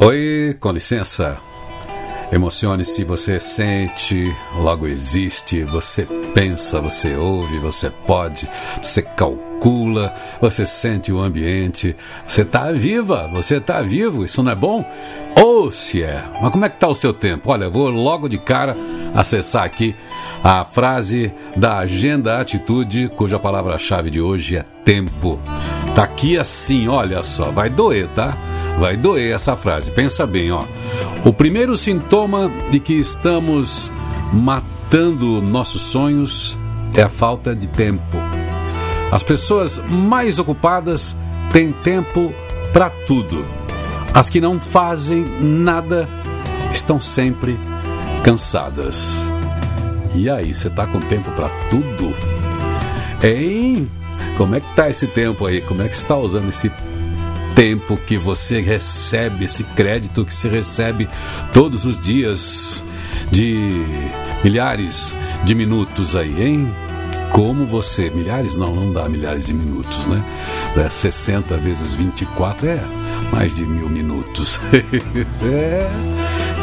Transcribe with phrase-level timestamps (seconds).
[0.00, 1.36] Oi, com licença.
[2.32, 8.48] Emocione-se, você sente, logo existe, você pensa, você ouve, você pode,
[8.82, 11.94] você calcula, você sente o ambiente,
[12.26, 14.82] você está viva, você está vivo, isso não é bom?
[15.36, 17.50] Ou se é, mas como é que está o seu tempo?
[17.50, 18.74] Olha, vou logo de cara
[19.14, 19.94] acessar aqui
[20.42, 25.38] a frase da Agenda Atitude, cuja palavra-chave de hoje é tempo.
[25.94, 28.36] Tá aqui assim, olha só, vai doer, tá?
[28.78, 29.90] Vai doer essa frase.
[29.90, 30.64] Pensa bem, ó.
[31.24, 33.90] O primeiro sintoma de que estamos
[34.32, 36.56] matando nossos sonhos
[36.94, 38.16] é a falta de tempo.
[39.10, 41.16] As pessoas mais ocupadas
[41.52, 42.32] têm tempo
[42.72, 43.44] para tudo.
[44.14, 46.08] As que não fazem nada
[46.70, 47.58] estão sempre
[48.22, 49.16] cansadas.
[50.14, 52.14] E aí, você tá com tempo para tudo?
[53.22, 53.88] Hein?
[54.36, 55.60] Como é que tá esse tempo aí?
[55.60, 56.70] Como é que está usando esse
[57.58, 61.08] tempo que você recebe, esse crédito que você recebe
[61.52, 62.84] todos os dias
[63.32, 63.84] de
[64.44, 66.68] milhares de minutos aí, hein?
[67.32, 70.22] Como você, milhares não, não dá milhares de minutos, né?
[70.76, 72.80] É 60 vezes 24 é
[73.32, 74.60] mais de mil minutos.
[75.42, 75.90] é,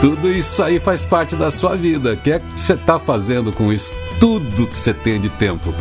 [0.00, 2.12] tudo isso aí faz parte da sua vida.
[2.12, 3.92] O que é que você está fazendo com isso?
[4.20, 5.74] Tudo que você tem de tempo.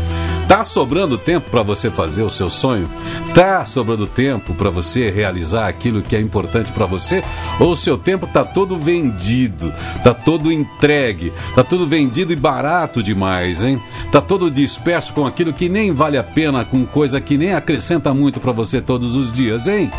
[0.48, 2.90] Tá sobrando tempo para você fazer o seu sonho?
[3.34, 7.24] Tá sobrando tempo para você realizar aquilo que é importante para você?
[7.60, 13.02] Ou o seu tempo tá todo vendido, tá todo entregue, tá todo vendido e barato
[13.02, 13.82] demais, hein?
[14.12, 18.14] Tá todo disperso com aquilo que nem vale a pena, com coisa que nem acrescenta
[18.14, 19.90] muito para você todos os dias, hein?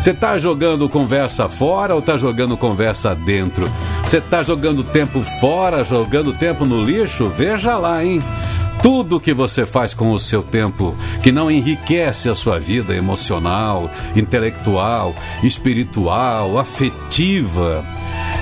[0.00, 3.70] Você tá jogando conversa fora ou tá jogando conversa dentro?
[4.04, 7.28] Você tá jogando tempo fora, jogando tempo no lixo?
[7.28, 8.20] Veja lá, hein?
[8.82, 13.88] Tudo que você faz com o seu tempo que não enriquece a sua vida emocional,
[14.16, 17.84] intelectual, espiritual, afetiva,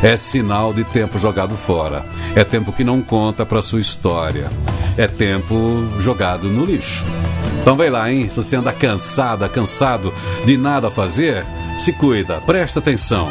[0.03, 2.07] é sinal de tempo jogado fora.
[2.35, 4.51] É tempo que não conta para sua história.
[4.97, 5.55] É tempo
[6.01, 7.05] jogado no lixo.
[7.61, 8.27] Então vai lá, hein?
[8.31, 10.13] Se você anda cansada, cansado
[10.47, 11.45] de nada fazer,
[11.79, 13.29] se cuida, presta atenção.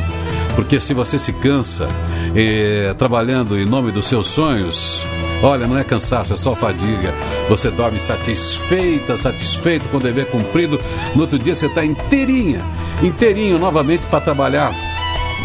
[0.56, 1.88] Porque se você se cansa
[2.36, 5.04] eh, trabalhando em nome dos seus sonhos,
[5.42, 7.14] Olha, não é cansaço, é só fadiga.
[7.48, 10.80] Você dorme satisfeita, satisfeito com o dever cumprido.
[11.16, 12.60] No outro dia você está inteirinha,
[13.02, 14.74] inteirinho novamente para trabalhar,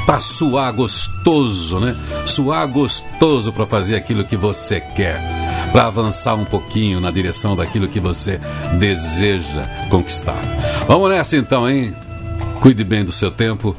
[0.05, 1.97] para suar gostoso, né?
[2.27, 5.21] Suar gostoso para fazer aquilo que você quer,
[5.73, 8.41] para avançar um pouquinho na direção daquilo que você
[8.79, 10.41] deseja conquistar.
[10.89, 11.95] Vamos nessa então, hein?
[12.61, 13.77] Cuide bem do seu tempo,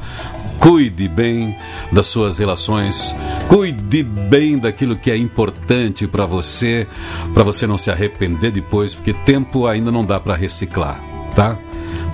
[0.65, 1.55] cuide bem
[1.91, 3.13] das suas relações,
[3.47, 6.87] cuide bem daquilo que é importante para você,
[7.35, 10.99] para você não se arrepender depois, porque tempo ainda não dá para reciclar,
[11.35, 11.55] tá?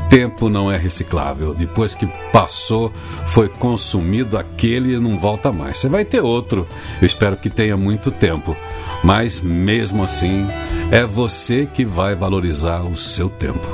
[0.10, 1.54] Tempo não é reciclável.
[1.54, 2.92] Depois que passou,
[3.28, 5.78] foi consumido aquele não volta mais.
[5.78, 6.68] Você vai ter outro.
[7.02, 8.58] Eu espero que tenha muito tempo.
[9.02, 10.46] Mas mesmo assim,
[10.92, 13.66] é você que vai valorizar o seu tempo.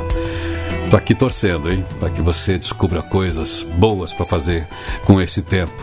[0.89, 1.83] Tô aqui torcendo, hein?
[1.99, 4.67] Para que você descubra coisas boas para fazer
[5.05, 5.73] com esse tempo.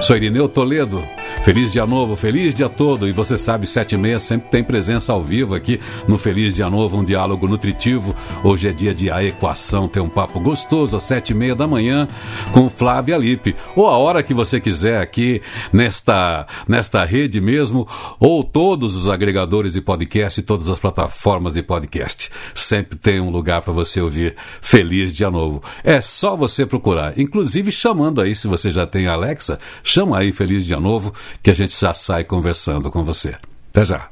[0.00, 1.02] Sou Irineu Toledo.
[1.48, 3.08] Feliz dia novo, feliz dia todo.
[3.08, 6.68] E você sabe, sete e meia sempre tem presença ao vivo aqui no Feliz Dia
[6.68, 8.14] Novo, um diálogo nutritivo.
[8.44, 11.66] Hoje é dia de a equação, tem um papo gostoso às sete e meia da
[11.66, 12.06] manhã
[12.52, 13.56] com Flávia Lipe.
[13.74, 15.40] Ou a hora que você quiser aqui
[15.72, 17.88] nesta, nesta rede mesmo,
[18.20, 22.30] ou todos os agregadores de podcast e todas as plataformas de podcast.
[22.54, 25.62] Sempre tem um lugar para você ouvir Feliz Dia Novo.
[25.82, 30.66] É só você procurar, inclusive chamando aí, se você já tem Alexa, chama aí Feliz
[30.66, 33.36] Dia Novo que a gente já sai conversando com você.
[33.70, 34.08] Até já.